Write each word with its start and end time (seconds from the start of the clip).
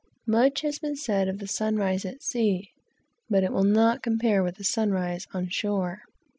Much 0.25 0.61
has 0.61 0.79
been 0.79 0.95
said 0.95 1.27
of 1.27 1.37
the 1.37 1.45
sun 1.47 1.75
rise 1.75 2.05
at 2.05 2.23
sea; 2.23 2.71
but 3.29 3.43
it 3.43 3.53
will 3.53 3.61
not 3.63 4.01
compare 4.01 4.41
with 4.41 4.55
the 4.55 4.63
sun 4.63 4.89
rise 4.89 5.27
on 5.31 5.47
shore. 5.47 5.99